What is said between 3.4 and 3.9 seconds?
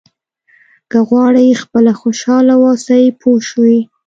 شوې!.